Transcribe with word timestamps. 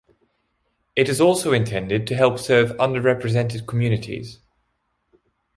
It 0.95 1.07
is 1.09 1.21
also 1.21 1.53
intended 1.53 2.07
to 2.07 2.15
help 2.15 2.39
serve 2.39 2.73
under-represented 2.79 3.67
communities. 3.67 4.39